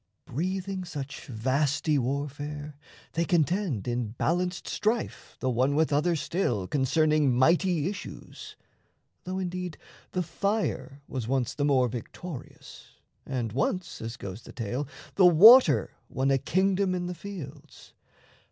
Breathing 0.25 0.83
such 0.83 1.27
vasty 1.27 1.99
warfare, 1.99 2.75
they 3.13 3.23
contend 3.23 3.87
In 3.87 4.07
balanced 4.13 4.67
strife 4.67 5.37
the 5.39 5.49
one 5.51 5.75
with 5.75 5.93
other 5.93 6.15
still 6.15 6.65
Concerning 6.67 7.37
mighty 7.37 7.87
issues, 7.87 8.55
though 9.25 9.37
indeed 9.37 9.77
The 10.13 10.23
fire 10.23 11.03
was 11.07 11.27
once 11.27 11.53
the 11.53 11.65
more 11.65 11.87
victorious, 11.87 12.93
And 13.27 13.51
once 13.53 14.01
as 14.01 14.17
goes 14.17 14.41
the 14.41 14.53
tale 14.53 14.87
the 15.17 15.25
water 15.27 15.91
won 16.09 16.31
A 16.31 16.39
kingdom 16.39 16.95
in 16.95 17.05
the 17.05 17.13
fields. 17.13 17.93